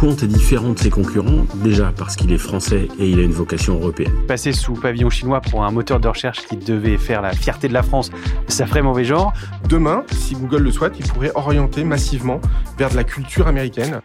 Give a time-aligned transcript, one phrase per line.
[0.00, 3.32] Quant est différent de ses concurrents, déjà parce qu'il est français et il a une
[3.32, 4.14] vocation européenne.
[4.26, 7.74] Passer sous pavillon chinois pour un moteur de recherche qui devait faire la fierté de
[7.74, 8.10] la France,
[8.48, 9.34] ça ferait mauvais genre.
[9.68, 12.40] Demain, si Google le souhaite, il pourrait orienter massivement
[12.78, 14.00] vers de la culture américaine.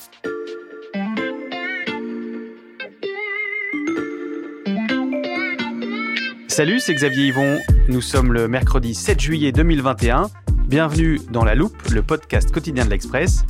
[6.50, 7.58] Salut, c'est Xavier Yvon.
[7.88, 10.30] Nous sommes le mercredi 7 juillet 2021.
[10.68, 13.46] Bienvenue dans La Loupe, le podcast quotidien de l'Express.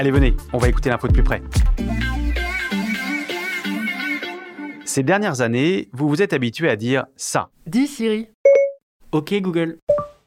[0.00, 1.42] Allez, venez, on va écouter l'info de plus près.
[4.84, 7.50] Ces dernières années, vous vous êtes habitué à dire ça.
[7.66, 8.28] Dis Siri.
[9.10, 9.78] Ok Google.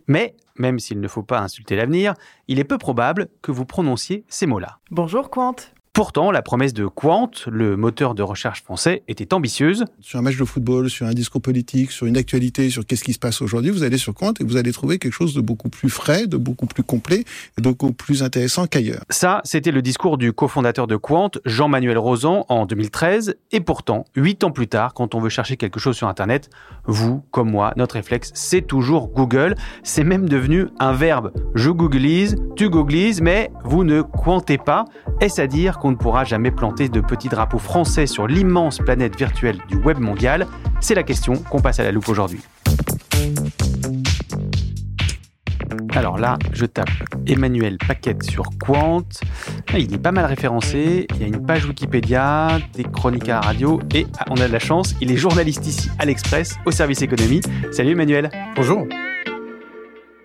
[0.08, 2.16] Mais, même s'il ne faut pas insulter l'avenir,
[2.50, 4.80] il est peu probable que vous prononciez ces mots-là.
[4.90, 5.56] Bonjour Quant.
[6.02, 9.86] Pourtant, la promesse de Quant, le moteur de recherche français, était ambitieuse.
[10.00, 13.14] Sur un match de football, sur un discours politique, sur une actualité, sur qu'est-ce qui
[13.14, 15.70] se passe aujourd'hui, vous allez sur Quant et vous allez trouver quelque chose de beaucoup
[15.70, 17.20] plus frais, de beaucoup plus complet
[17.56, 19.04] et de beaucoup plus intéressant qu'ailleurs.
[19.12, 23.36] Ça, c'était le discours du cofondateur de Quant, Jean-Manuel Rosan, en 2013.
[23.52, 26.50] Et pourtant, huit ans plus tard, quand on veut chercher quelque chose sur Internet,
[26.86, 29.54] vous, comme moi, notre réflexe, c'est toujours Google.
[29.84, 31.32] C'est même devenu un verbe.
[31.54, 34.86] Je googlise, tu googlises, mais vous ne quantez pas.
[35.20, 39.18] Est-ce à dire qu'on ne pourra jamais planter de petits drapeaux français sur l'immense planète
[39.18, 40.48] virtuelle du web mondial
[40.80, 42.42] C'est la question qu'on passe à la loupe aujourd'hui.
[45.94, 46.90] Alors là, je tape
[47.28, 49.04] Emmanuel Paquette sur Quant.
[49.78, 51.06] Il est pas mal référencé.
[51.16, 54.54] Il y a une page Wikipédia, des chroniques à radio et ah, on a de
[54.54, 57.42] la chance, il est journaliste ici à l'Express au service économie.
[57.72, 58.30] Salut Emmanuel.
[58.56, 58.88] Bonjour.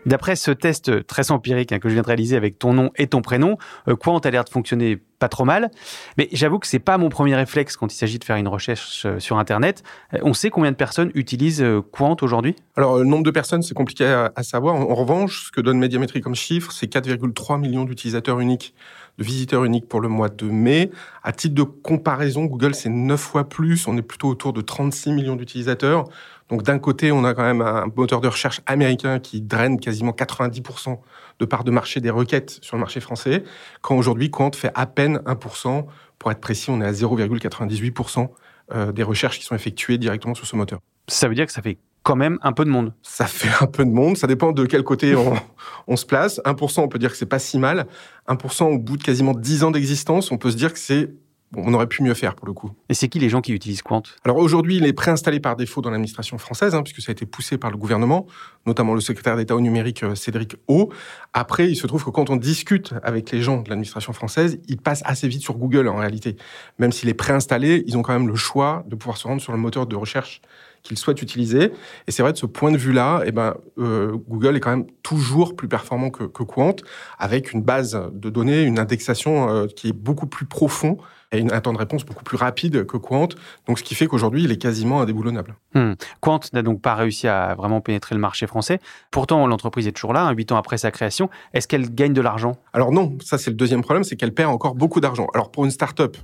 [0.06, 3.08] D'après ce test très empirique hein, que je viens de réaliser avec ton nom et
[3.08, 3.58] ton prénom,
[3.88, 5.70] euh, Quant a l'air de fonctionner pas trop mal.
[6.18, 9.04] Mais j'avoue que c'est pas mon premier réflexe quand il s'agit de faire une recherche
[9.06, 9.82] euh, sur Internet.
[10.14, 12.54] Euh, on sait combien de personnes utilisent euh, Quant aujourd'hui?
[12.76, 14.74] Alors, le nombre de personnes, c'est compliqué à, savoir.
[14.74, 18.74] En, en revanche, ce que donne Médiamétrie comme chiffre, c'est 4,3 millions d'utilisateurs uniques,
[19.18, 20.90] de visiteurs uniques pour le mois de mai.
[21.22, 23.88] À titre de comparaison, Google, c'est 9 fois plus.
[23.88, 26.04] On est plutôt autour de 36 millions d'utilisateurs.
[26.48, 30.12] Donc, d'un côté, on a quand même un moteur de recherche américain qui draine quasiment
[30.12, 30.98] 90%
[31.38, 33.42] de part de marché des requêtes sur le marché français,
[33.82, 35.86] quand aujourd'hui, Quant fait à peine 1%.
[36.18, 38.28] Pour être précis, on est à 0,98%
[38.72, 40.80] euh, des recherches qui sont effectuées directement sur ce moteur.
[41.08, 42.94] Ça veut dire que ça fait quand même un peu de monde.
[43.02, 45.34] Ça fait un peu de monde, ça dépend de quel côté on,
[45.88, 46.40] on se place.
[46.44, 47.86] 1%, on peut dire que c'est pas si mal.
[48.28, 51.10] 1%, au bout de quasiment 10 ans d'existence, on peut se dire que c'est
[51.56, 52.70] on aurait pu mieux faire pour le coup.
[52.88, 54.02] Et c'est qui les gens qui utilisent Quant?
[54.24, 57.26] Alors aujourd'hui, il est préinstallé par défaut dans l'administration française, hein, puisque ça a été
[57.26, 58.26] poussé par le gouvernement,
[58.66, 60.92] notamment le secrétaire d'État au numérique euh, Cédric O.
[61.32, 64.78] Après, il se trouve que quand on discute avec les gens de l'administration française, ils
[64.80, 66.36] passent assez vite sur Google en réalité.
[66.78, 69.52] Même s'il est préinstallé, ils ont quand même le choix de pouvoir se rendre sur
[69.52, 70.42] le moteur de recherche
[70.86, 71.72] qu'ils souhaitent utiliser.
[72.06, 74.86] Et c'est vrai, de ce point de vue-là, eh ben, euh, Google est quand même
[75.02, 76.76] toujours plus performant que, que Quant,
[77.18, 80.98] avec une base de données, une indexation euh, qui est beaucoup plus profond
[81.32, 83.28] et une, un temps de réponse beaucoup plus rapide que Quant.
[83.66, 85.56] Donc, ce qui fait qu'aujourd'hui, il est quasiment indéboulonnable.
[85.74, 85.94] Hmm.
[86.20, 88.78] Quant n'a donc pas réussi à vraiment pénétrer le marché français.
[89.10, 91.28] Pourtant, l'entreprise est toujours là, hein, huit ans après sa création.
[91.52, 92.52] Est-ce qu'elle gagne de l'argent?
[92.72, 95.26] Alors non, ça c'est le deuxième problème, c'est qu'elle perd encore beaucoup d'argent.
[95.34, 96.16] Alors pour une start-up,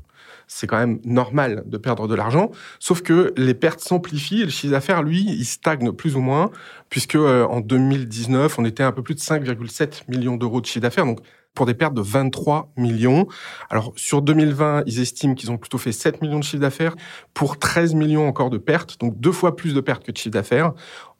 [0.54, 4.50] c'est quand même normal de perdre de l'argent, sauf que les pertes s'amplifient et le
[4.50, 6.50] chiffre d'affaires, lui, il stagne plus ou moins,
[6.90, 10.66] puisque euh, en 2019, on était à un peu plus de 5,7 millions d'euros de
[10.66, 11.20] chiffre d'affaires, donc
[11.54, 13.26] pour des pertes de 23 millions.
[13.70, 16.94] Alors sur 2020, ils estiment qu'ils ont plutôt fait 7 millions de chiffre d'affaires
[17.34, 20.32] pour 13 millions encore de pertes, donc deux fois plus de pertes que de chiffre
[20.32, 20.72] d'affaires.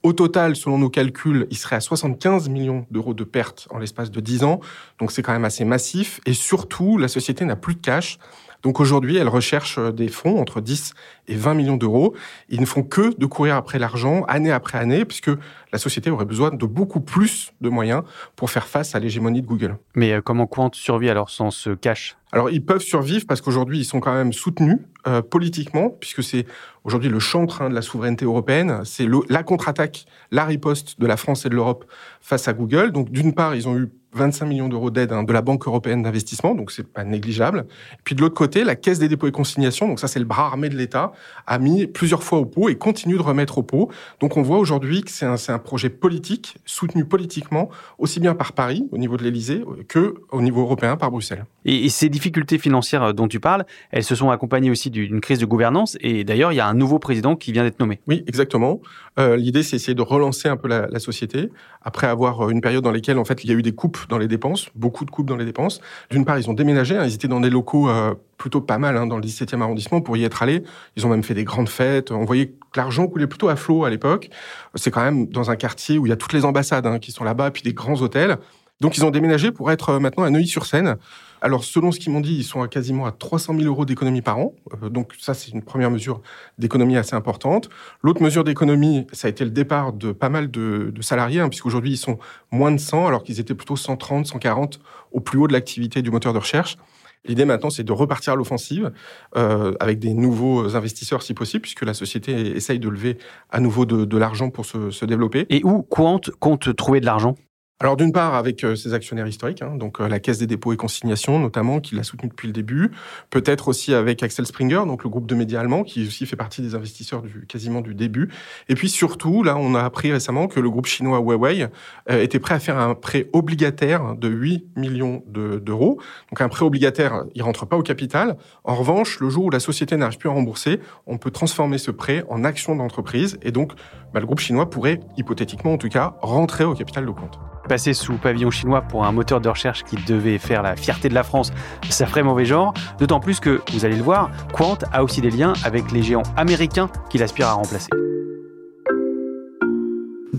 [0.03, 4.11] Au total, selon nos calculs, il serait à 75 millions d'euros de pertes en l'espace
[4.11, 4.61] de 10 ans.
[4.99, 6.21] Donc c'est quand même assez massif.
[6.27, 8.19] Et surtout, la société n'a plus de cash.
[8.63, 10.95] Donc aujourd'hui, elle recherche euh, des fonds entre 10
[11.29, 12.15] et 20 millions d'euros.
[12.49, 15.31] Ils ne font que de courir après l'argent année après année, puisque
[15.73, 18.03] la société aurait besoin de beaucoup plus de moyens
[18.37, 19.79] pour faire face à l'hégémonie de Google.
[19.95, 22.17] Mais euh, comment Quant survit alors sans ce cash?
[22.33, 26.47] Alors ils peuvent survivre parce qu'aujourd'hui ils sont quand même soutenus euh, politiquement, puisque c'est
[26.85, 31.19] aujourd'hui le chantre hein, de la souveraineté européenne, c'est la contre-attaque, la riposte de la
[31.19, 31.85] France et de l'Europe
[32.21, 32.93] face à Google.
[32.93, 36.03] Donc d'une part ils ont eu 25 millions d'euros d'aide hein, de la Banque européenne
[36.03, 37.67] d'investissement, donc c'est pas négligeable.
[37.95, 40.25] Et puis de l'autre côté, la Caisse des dépôts et consignations, donc ça c'est le
[40.25, 41.13] bras armé de l'État,
[41.47, 43.91] a mis plusieurs fois au pot et continue de remettre au pot.
[44.21, 48.53] Donc on voit aujourd'hui que c'est un, un, projet politique, soutenu politiquement, aussi bien par
[48.53, 51.45] Paris, au niveau de l'Élysée, que au niveau européen, par Bruxelles.
[51.65, 55.39] Et, ces difficultés financières euh, dont tu parles, elles se sont accompagnées aussi d'une crise
[55.39, 58.01] de gouvernance, et d'ailleurs il y a un nouveau président qui vient d'être nommé.
[58.07, 58.81] Oui, exactement.
[59.19, 61.51] Euh, L'idée c'est essayer de relancer un peu la, la société,
[61.83, 63.99] après avoir euh, une période dans laquelle en fait il y a eu des coupes
[64.09, 65.81] dans les dépenses, beaucoup de coupes dans les dépenses.
[66.11, 68.97] D'une part, ils ont déménagé, hein, ils étaient dans des locaux euh, plutôt pas mal
[68.97, 70.63] hein, dans le 17e arrondissement pour y être allés.
[70.97, 72.11] Ils ont même fait des grandes fêtes.
[72.11, 74.31] On voyait que l'argent coulait plutôt à flot à l'époque.
[74.75, 77.13] C'est quand même dans un quartier où il y a toutes les ambassades hein, qui
[77.13, 78.39] sont là-bas, puis des grands hôtels.
[78.81, 80.97] Donc ils ont déménagé pour être euh, maintenant à Neuilly-sur-Seine.
[81.43, 84.23] Alors selon ce qu'ils m'ont dit, ils sont à quasiment à 300 000 euros d'économie
[84.23, 84.55] par an.
[84.83, 86.23] Euh, donc ça, c'est une première mesure
[86.57, 87.69] d'économie assez importante.
[88.01, 91.91] L'autre mesure d'économie, ça a été le départ de pas mal de, salariés, hein, puisqu'aujourd'hui
[91.91, 92.19] ils sont
[92.53, 94.79] moins de 100, alors qu'ils étaient plutôt 130, 140
[95.11, 96.77] au plus haut de l'activité du moteur de recherche.
[97.25, 98.93] L'idée maintenant, c'est de repartir à l'offensive
[99.37, 103.19] euh, avec des nouveaux investisseurs si possible, puisque la société essaye de lever
[103.51, 105.47] à nouveau de, l'argent pour se, se, développer.
[105.49, 107.37] Et où Quant compte trouver de l'argent?
[107.83, 110.73] Alors d'une part avec euh, ses actionnaires historiques, hein, donc euh, la Caisse des dépôts
[110.73, 112.93] et consignations notamment, qui l'a soutenu depuis le début,
[113.29, 116.63] peut-être aussi avec Axel Springer, donc le groupe de médias allemand, qui aussi fait partie
[116.63, 118.29] des investisseurs du quasiment du début.
[118.69, 121.67] Et puis surtout, là, on a appris récemment que le groupe chinois Huawei
[122.09, 126.01] euh, était prêt à faire un prêt obligataire de 8 millions d'euros.
[126.31, 128.37] donc un prêt obligataire, il rentre pas au capital.
[128.63, 131.91] En revanche, le jour où la société n'arrive plus à rembourser, on peut transformer ce
[131.91, 133.73] prêt en action d'entreprise, et donc
[134.15, 137.41] bah, le groupe chinois pourrait, hypothétiquement en tout cas, rentrer au capital de compte
[137.73, 141.15] passer sous pavillon chinois pour un moteur de recherche qui devait faire la fierté de
[141.15, 141.55] la France,
[141.89, 142.75] ça ferait mauvais genre.
[142.99, 146.23] D'autant plus que, vous allez le voir, Quant a aussi des liens avec les géants
[146.37, 147.89] américains qu'il aspire à remplacer.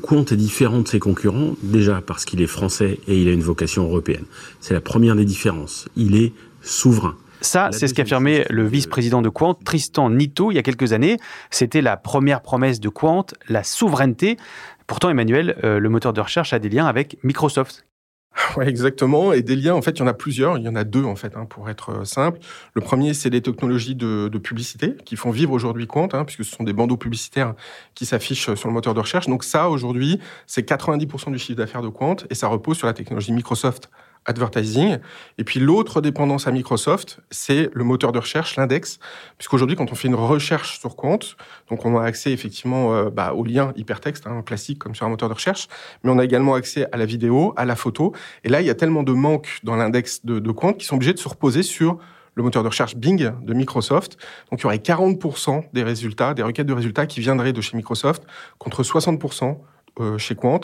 [0.03, 3.41] Quant est différent de ses concurrents, déjà parce qu'il est français et il a une
[3.41, 4.25] vocation européenne.
[4.59, 5.89] C'est la première des différences.
[5.95, 7.15] Il est souverain.
[7.41, 11.17] Ça, c'est ce qu'affirmait le vice-président de Quant, Tristan Nito, il y a quelques années.
[11.49, 14.37] C'était la première promesse de Quant, la souveraineté.
[14.93, 17.87] Pourtant, Emmanuel, euh, le moteur de recherche a des liens avec Microsoft.
[18.57, 19.33] Oui, exactement.
[19.33, 20.59] Et des liens, en fait, il y en a plusieurs.
[20.59, 22.37] Il y en a deux, en fait, hein, pour être euh, simple.
[22.75, 26.55] Le premier, c'est les technologies de, publicité qui font vivre aujourd'hui Quant, hein, puisque ce
[26.55, 27.55] sont des bandeaux publicitaires
[27.95, 29.25] qui s'affichent sur le moteur de recherche.
[29.25, 32.93] Donc ça, aujourd'hui, c'est 90% du chiffre d'affaires de Quant et ça repose sur la
[32.93, 33.89] technologie Microsoft
[34.25, 34.97] advertising.
[35.37, 38.99] Et puis l'autre dépendance à Microsoft, c'est le moteur de recherche, l'index,
[39.37, 41.37] puisqu'aujourd'hui, quand on fait une recherche sur compte,
[41.69, 45.09] donc on a accès effectivement euh, bah, aux liens hypertexte, hein, classique comme sur un
[45.09, 45.67] moteur de recherche,
[46.03, 48.13] mais on a également accès à la vidéo, à la photo.
[48.43, 50.95] Et là, il y a tellement de manques dans l'index de, de compte qu'ils sont
[50.95, 51.99] obligés de se reposer sur
[52.35, 54.17] le moteur de recherche Bing de Microsoft.
[54.49, 57.77] Donc il y aurait 40% des résultats, des requêtes de résultats qui viendraient de chez
[57.77, 58.23] Microsoft,
[58.57, 59.57] contre 60%
[59.99, 60.61] euh, chez Quant.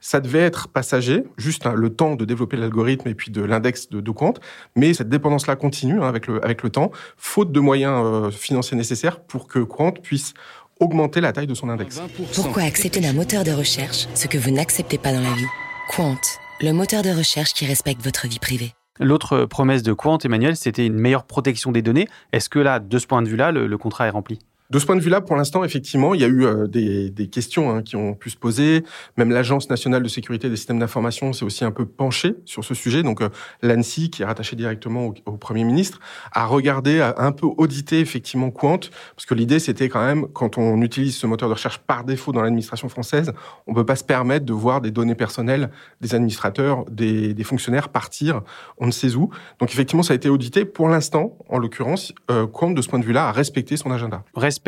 [0.00, 3.88] Ça devait être passager, juste hein, le temps de développer l'algorithme et puis de l'index
[3.88, 4.34] de, de, Quant,
[4.74, 8.76] mais cette dépendance-là continue hein, avec, le, avec le temps, faute de moyens euh, financiers
[8.76, 10.34] nécessaires pour que Quant puisse
[10.80, 12.00] augmenter la taille de son index.
[12.34, 15.46] Pourquoi accepter d'un moteur de recherche ce que vous n'acceptez pas dans la vie?
[15.88, 16.18] Quant,
[16.60, 18.72] le moteur de recherche qui respecte votre vie privée.
[18.98, 22.08] L'autre promesse de Quant, Emmanuel, c'était une meilleure protection des données.
[22.32, 24.40] Est-ce que là, de ce point de vue-là, le contrat est rempli?
[24.72, 27.26] De ce point de vue-là, pour l'instant, effectivement, il y a eu euh, des, des,
[27.28, 28.84] questions hein, qui ont pu se poser.
[29.18, 32.72] Même l'Agence nationale de sécurité des systèmes d'information s'est aussi un peu penchée sur ce
[32.72, 33.02] sujet.
[33.02, 33.28] Donc, euh,
[33.60, 36.00] l'ANSI, qui est rattaché directement au, Premier ministre,
[36.32, 38.78] a regardé, a un peu audité effectivement Quant,
[39.14, 42.32] parce que l'idée, c'était quand même, quand on utilise ce moteur de recherche par défaut
[42.32, 43.34] dans l'administration française,
[43.66, 47.90] on peut pas se permettre de voir des données personnelles des administrateurs, des, des, fonctionnaires
[47.90, 48.40] partir,
[48.78, 49.28] on ne sait où.
[49.60, 50.64] Donc, effectivement, ça a été audité.
[50.64, 54.24] Pour l'instant, en l'occurrence, euh, Quant, de ce point de vue-là, a respecté son agenda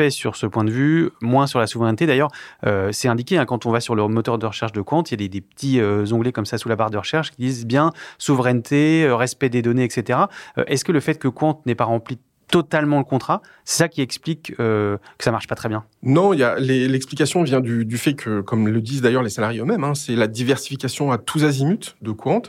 [0.09, 2.05] sur ce point de vue, moins sur la souveraineté.
[2.05, 2.29] D'ailleurs,
[2.65, 5.21] euh, c'est indiqué hein, quand on va sur le moteur de recherche de Quant, il
[5.21, 7.65] y a des, petits euh, onglets comme ça sous la barre de recherche qui disent
[7.65, 10.19] bien souveraineté, euh, respect des données, etc.
[10.67, 13.41] Est-ce que le fait que Quant n'ait pas rempli totalement le contrat.
[13.63, 15.83] C'est ça qui explique que ça marche pas très bien?
[16.03, 20.15] Non, l'explication vient du, fait que, comme le disent d'ailleurs les salariés eux-mêmes, hein, c'est
[20.15, 22.43] la diversification à tous azimuts de Quant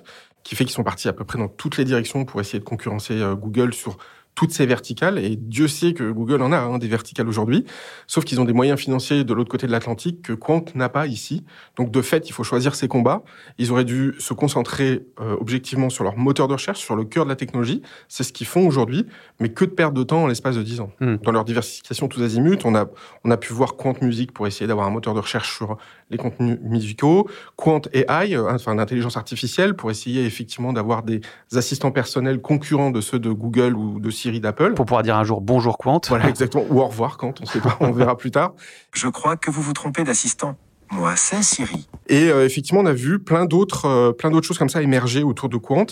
[0.44, 2.64] qui fait qu'ils sont partis à peu près dans toutes les directions pour essayer de
[2.64, 3.96] concurrencer Google sur
[4.36, 7.64] toutes ces verticales, et Dieu sait que Google en a hein, des verticales aujourd'hui,
[8.06, 11.06] sauf qu'ils ont des moyens financiers de l'autre côté de l'Atlantique que Quant n'a pas
[11.06, 11.44] ici.
[11.76, 13.24] Donc de fait, il faut choisir ses combats.
[13.56, 17.24] Ils auraient dû se concentrer euh, objectivement sur leur moteur de recherche, sur le cœur
[17.24, 17.80] de la technologie.
[18.08, 19.06] C'est ce qu'ils font aujourd'hui,
[19.40, 20.92] mais que de perte de temps en l'espace de 10 ans.
[21.00, 21.16] Hmm.
[21.16, 22.86] Dans leur diversification tous azimuts, on a,
[23.24, 25.78] on a pu voir Quant Music pour essayer d'avoir un moteur de recherche sur
[26.10, 31.20] les contenus musicaux, Quant AI, euh, enfin l'intelligence artificielle, pour essayer effectivement d'avoir des
[31.54, 34.74] assistants personnels concurrents de ceux de Google ou de Siri d'Apple.
[34.74, 36.00] Pour pouvoir dire un jour bonjour Quant.
[36.08, 36.64] Voilà, exactement.
[36.70, 38.54] Ou au revoir Quant, on sait pas, on verra plus tard.
[38.92, 40.56] Je crois que vous vous trompez d'assistant.
[40.92, 41.88] Moi, c'est Siri.
[42.08, 45.22] Et euh, effectivement, on a vu plein d'autres, euh, plein d'autres choses comme ça émerger
[45.22, 45.86] autour de Quant.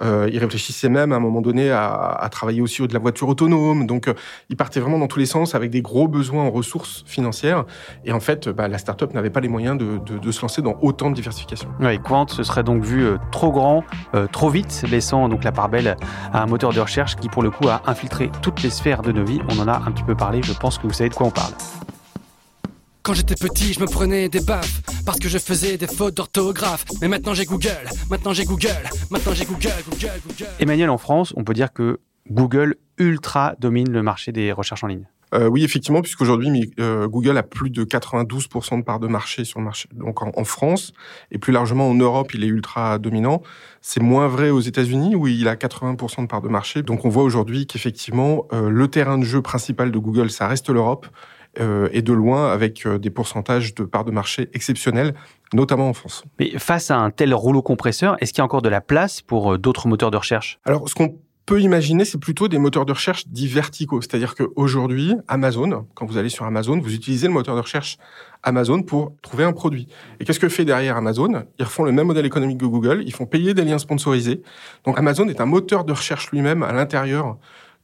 [0.00, 3.28] Euh, ils réfléchissaient même à un moment donné à, à travailler aussi de la voiture
[3.28, 3.86] autonome.
[3.86, 4.14] Donc, euh,
[4.48, 7.64] ils partaient vraiment dans tous les sens avec des gros besoins en ressources financières.
[8.04, 10.62] Et en fait, bah, la startup n'avait pas les moyens de, de, de, se lancer
[10.62, 11.68] dans autant de diversification.
[11.80, 15.52] Oui, Quant se serait donc vu euh, trop grand, euh, trop vite, laissant donc la
[15.52, 15.96] part belle
[16.32, 19.12] à un moteur de recherche qui, pour le coup, a infiltré toutes les sphères de
[19.12, 19.40] nos vies.
[19.50, 20.40] On en a un petit peu parlé.
[20.42, 21.52] Je pense que vous savez de quoi on parle.
[23.08, 26.84] Quand j'étais petit, je me prenais des baffes parce que je faisais des fautes d'orthographe.
[27.00, 28.68] Mais maintenant j'ai Google, maintenant j'ai Google,
[29.10, 30.50] maintenant j'ai Google, Google, Google.
[30.60, 32.00] Emmanuel, en France, on peut dire que
[32.30, 35.06] Google ultra domine le marché des recherches en ligne.
[35.34, 39.58] Euh, oui, effectivement, puisqu'aujourd'hui, euh, Google a plus de 92% de parts de marché sur
[39.58, 39.88] le marché.
[39.94, 40.92] Donc en, en, France,
[41.30, 43.40] et plus largement en Europe, il est ultra dominant.
[43.80, 46.82] C'est moins vrai aux États-Unis, où il a 80% de parts de marché.
[46.82, 50.68] Donc on voit aujourd'hui qu'effectivement, euh, le terrain de jeu principal de Google, ça reste
[50.68, 51.06] l'Europe.
[51.60, 55.14] Euh, et de loin avec euh, des pourcentages de parts de marché exceptionnels,
[55.52, 56.22] notamment en France.
[56.38, 59.22] Mais face à un tel rouleau compresseur, est-ce qu'il y a encore de la place
[59.22, 60.60] pour euh, d'autres moteurs de recherche?
[60.64, 64.00] Alors, ce qu'on peut imaginer, c'est plutôt des moteurs de recherche dits verticaux.
[64.02, 67.98] C'est-à-dire qu'aujourd'hui, Amazon, quand vous allez sur Amazon, vous utilisez le moteur de recherche
[68.44, 69.88] Amazon pour trouver un produit.
[70.20, 71.44] Et qu'est-ce que fait derrière Amazon?
[71.58, 74.42] Ils refont le même modèle économique que Google, ils font payer des liens sponsorisés.
[74.84, 77.38] Donc Amazon est un moteur de recherche lui-même à l'intérieur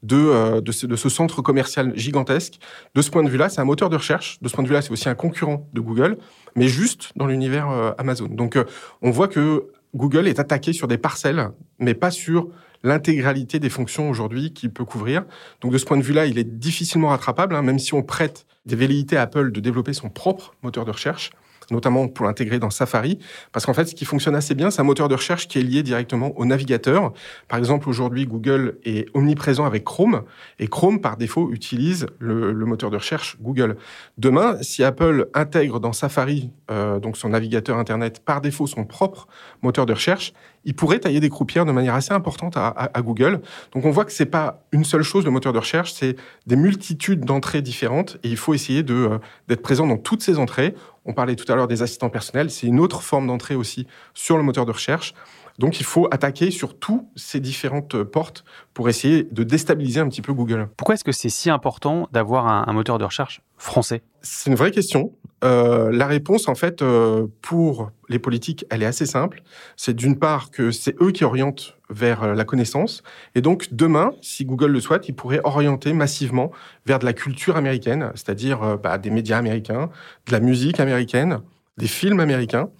[0.04, 2.58] de, euh, de, ce, centre commercial gigantesque.
[2.94, 4.38] De ce point de vue-là, c'est un moteur de recherche.
[4.42, 6.18] De ce point de vue-là, c'est aussi un concurrent de Google,
[6.54, 8.28] mais juste dans l'univers euh, Amazon.
[8.28, 8.64] Donc, euh,
[9.02, 12.48] on voit que Google est attaqué sur des parcelles, mais pas sur
[12.82, 15.24] l'intégralité des fonctions aujourd'hui qu'il peut couvrir.
[15.62, 18.46] Donc, de ce point de vue-là, il est difficilement rattrapable, hein, même si on prête
[18.66, 21.30] des velléités à Apple de développer son propre moteur de recherche
[21.70, 23.18] notamment pour l'intégrer dans Safari,
[23.52, 25.62] parce qu'en fait, ce qui fonctionne assez bien, c'est un moteur de recherche qui est
[25.62, 27.12] lié directement au navigateur.
[27.48, 30.22] Par exemple, aujourd'hui, Google est omniprésent avec Chrome,
[30.58, 33.76] et Chrome, par défaut, utilise le, moteur de recherche Google.
[34.16, 39.28] Demain, si Apple intègre dans Safari, euh, donc son navigateur Internet, par défaut son propre
[39.62, 40.32] moteur de recherche,
[40.64, 43.40] il pourrait tailler des croupières de manière assez importante à, Google.
[43.72, 46.16] Donc on voit que c'est pas une seule chose le moteur de recherche, c'est
[46.46, 49.18] des multitudes d'entrées différentes et il faut essayer euh,
[49.48, 50.74] d'être présent dans toutes ces entrées.
[51.04, 54.36] On parlait tout à l'heure des assistants personnels, c'est une autre forme d'entrée aussi sur
[54.36, 55.14] le moteur de recherche.
[55.58, 60.22] Donc il faut attaquer sur toutes ces différentes portes pour essayer de déstabiliser un petit
[60.22, 60.68] peu Google.
[60.76, 64.02] Pourquoi est-ce que c'est si important d'avoir un, un, moteur de recherche français?
[64.20, 65.12] C'est une vraie question.
[65.44, 69.42] Euh, la réponse, en fait, euh, pour les politiques, elle est assez simple.
[69.76, 73.02] C'est d'une part que c'est eux qui orientent vers la connaissance.
[73.34, 76.50] Et donc, demain, si Google le souhaite, ils pourraient orienter massivement
[76.86, 79.90] vers de la culture américaine, c'est-à-dire euh, bah, des médias américains,
[80.26, 81.40] de la musique américaine,
[81.76, 82.70] des films américains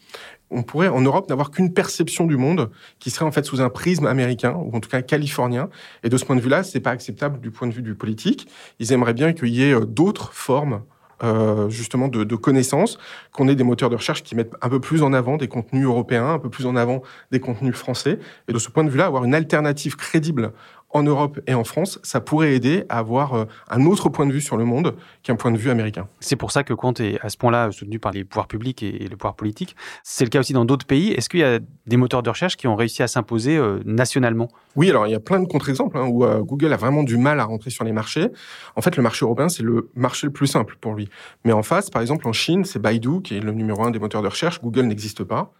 [0.50, 3.71] on pourrait en Europe n'avoir qu'une perception du monde qui serait en fait sous un
[3.71, 5.68] prisme américain ou en tout cas californien.
[6.04, 8.47] Et de ce point de vue-là, c'est pas acceptable du point de vue du politique.
[8.78, 10.83] Ils aimeraient bien qu'il y ait d'autres formes
[11.25, 12.99] euh, justement de, de connaissances,
[13.33, 15.87] qu'on ait des moteurs de recherche qui mettent un peu plus en avant des contenus
[15.87, 17.02] européens, un peu plus en avant
[17.33, 18.19] des contenus français.
[18.49, 20.52] Et de ce point de vue-là, avoir une alternative crédible
[20.94, 24.32] en Europe et en France, ça pourrait aider à avoir euh, un autre point de
[24.32, 26.06] vue sur le monde qu'un point de vue américain.
[26.20, 28.92] C'est pour ça que Quant est à ce point-là soutenu par les pouvoirs publics et
[28.92, 29.74] les pouvoirs politiques.
[30.04, 31.10] C'est le cas aussi dans d'autres pays.
[31.10, 34.48] Est-ce qu'il y a des moteurs de recherche qui ont réussi à s'imposer euh, nationalement?
[34.76, 37.16] Oui, alors il y a plein de contre-exemples hein, où euh, Google a vraiment du
[37.16, 38.28] mal à rentrer sur les marchés.
[38.76, 41.08] En fait, le marché européen, c'est le marché le plus simple pour lui.
[41.44, 43.98] Mais en face, par exemple, en Chine, c'est Baidu qui est le numéro un des
[43.98, 44.62] moteurs de recherche.
[44.62, 45.52] Google n'existe pas.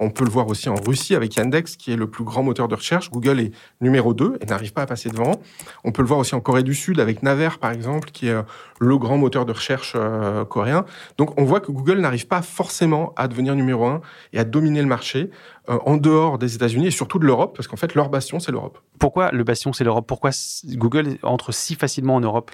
[0.00, 2.68] On peut le voir aussi en Russie avec Yandex, qui est le plus grand moteur
[2.68, 3.10] de recherche.
[3.10, 5.40] Google est numéro 2 et n'arrive pas à passer devant.
[5.84, 8.36] On peut le voir aussi en Corée du Sud avec Naver, par exemple, qui est
[8.80, 10.84] le grand moteur de recherche euh, coréen.
[11.18, 14.00] Donc on voit que Google n'arrive pas forcément à devenir numéro 1
[14.32, 15.30] et à dominer le marché
[15.70, 18.52] euh, en dehors des États-Unis et surtout de l'Europe, parce qu'en fait, leur bastion, c'est
[18.52, 18.78] l'Europe.
[18.98, 20.06] Pourquoi le bastion, c'est l'Europe?
[20.06, 20.30] Pourquoi
[20.66, 22.50] Google entre si facilement en Europe?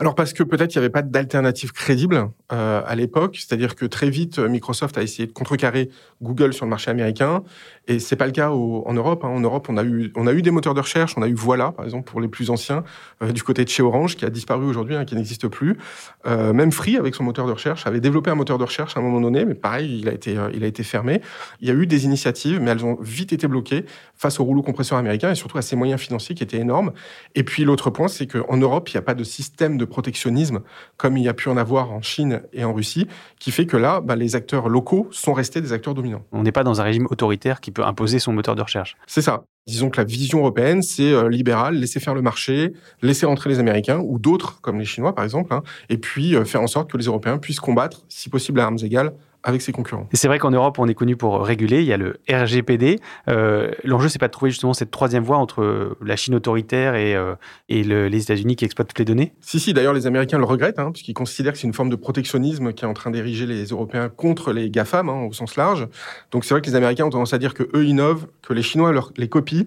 [0.00, 3.84] Alors parce que peut-être il n'y avait pas d'alternative crédible euh, à l'époque, c'est-à-dire que
[3.84, 5.90] très vite, Microsoft a essayé de contrecarrer
[6.22, 7.42] Google sur le marché américain,
[7.86, 9.24] et c'est pas le cas au, en Europe.
[9.24, 9.28] Hein.
[9.28, 11.34] En Europe, on a, eu, on a eu des moteurs de recherche, on a eu
[11.34, 12.82] Voilà, par exemple, pour les plus anciens,
[13.22, 15.76] euh, du côté de chez Orange, qui a disparu aujourd'hui, hein, qui n'existe plus.
[16.24, 19.02] Même Free, avec son moteur de recherche, avait développé un moteur de recherche à un
[19.02, 21.20] moment donné, mais pareil, il a été, il a été fermé.
[21.60, 23.84] Il y a eu des initiatives mais elles ont vite été bloquées
[24.14, 26.92] face au rouleau compresseur américain et surtout à ses moyens financiers qui étaient énormes.
[27.34, 30.60] Et puis l'autre point, c'est qu'en Europe, il n'y a pas de système de protectionnisme
[30.96, 33.06] comme il y a pu en avoir en Chine et en Russie,
[33.38, 36.22] qui fait que là, bah, les acteurs locaux sont restés des acteurs dominants.
[36.32, 38.96] On n'est pas dans un régime autoritaire qui peut imposer son moteur de recherche.
[39.06, 39.44] C'est ça.
[39.66, 43.58] Disons que la vision européenne, c'est euh, libéral, laisser faire le marché, laisser entrer les
[43.60, 46.90] Américains ou d'autres, comme les Chinois par exemple, hein, et puis euh, faire en sorte
[46.90, 50.08] que les Européens puissent combattre, si possible à armes égales, avec ses concurrents.
[50.12, 51.80] Et c'est vrai qu'en Europe, on est connu pour réguler.
[51.80, 52.98] Il y a le RGPD.
[53.28, 57.14] Euh, L'enjeu, c'est pas de trouver justement cette troisième voie entre la Chine autoritaire et,
[57.14, 57.34] euh,
[57.68, 59.34] et le, les États-Unis qui exploitent toutes les données.
[59.40, 59.74] Si, si.
[59.74, 62.84] D'ailleurs, les Américains le regrettent, hein, puisqu'ils considèrent que c'est une forme de protectionnisme qui
[62.84, 65.86] est en train d'ériger les Européens contre les GAFAM, hein, au sens large.
[66.30, 68.62] Donc, c'est vrai que les Américains ont tendance à dire que eux innovent, que les
[68.62, 69.66] Chinois leur, les copient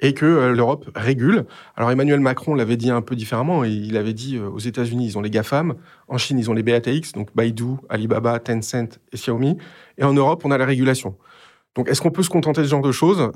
[0.00, 1.46] et que euh, l'Europe régule.
[1.76, 3.64] Alors Emmanuel Macron l'avait dit un peu différemment.
[3.64, 5.74] Il avait dit euh, aux États-Unis, ils ont les GAFAM,
[6.08, 9.56] en Chine, ils ont les BATX, donc Baidu, Alibaba, Tencent et Xiaomi,
[9.98, 11.16] et en Europe, on a la régulation.
[11.74, 13.30] Donc est-ce qu'on peut se contenter de ce genre de choses?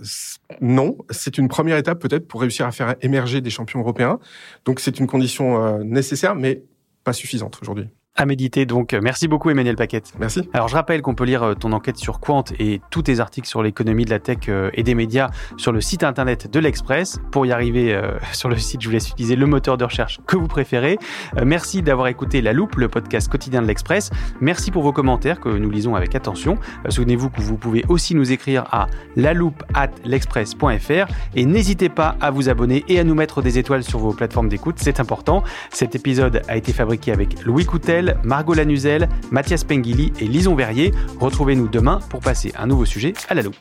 [0.61, 4.19] Non, c'est une première étape peut-être pour réussir à faire émerger des champions européens.
[4.64, 6.62] Donc c'est une condition euh, nécessaire, mais
[7.04, 8.66] pas suffisante aujourd'hui à méditer.
[8.66, 10.12] Donc, merci beaucoup, Emmanuel Paquette.
[10.19, 10.49] Merci.
[10.52, 13.49] Alors, je rappelle qu'on peut lire euh, ton enquête sur Quant et tous tes articles
[13.49, 17.21] sur l'économie de la tech euh, et des médias sur le site internet de l'Express.
[17.31, 20.21] Pour y arriver euh, sur le site, je vous laisse utiliser le moteur de recherche
[20.26, 20.99] que vous préférez.
[21.45, 24.11] merci d'avoir écouté La Loupe, le podcast quotidien de l'Express.
[24.40, 26.59] Merci pour vos commentaires que nous lisons avec attention.
[26.88, 32.31] Souvenez-vous que vous pouvez aussi nous écrire à loupe at l'express.fr et n'hésitez pas à
[32.31, 34.76] vous abonner et à nous mettre des étoiles sur vos plateformes d'écoute.
[34.78, 35.42] C'est important.
[35.71, 40.92] Cet épisode a été fabriqué avec Louis Coutel Margot Lanuzel, Mathias Pengili et Lison Verrier.
[41.21, 43.56] Retrouvez-nous demain pour passer un nouveau sujet à la loupe.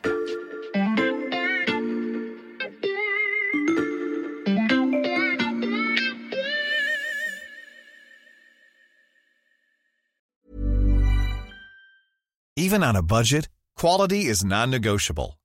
[12.56, 15.36] Even on a budget, quality is non-negotiable.